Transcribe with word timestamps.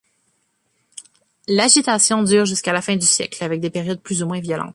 L'agitation 1.47 2.23
dure 2.23 2.45
jusqu'à 2.47 2.73
la 2.73 2.81
fin 2.81 2.95
du 2.95 3.05
siècle, 3.05 3.43
avec 3.43 3.61
des 3.61 3.69
périodes 3.69 4.01
plus 4.01 4.23
ou 4.23 4.25
moins 4.25 4.39
violentes. 4.39 4.69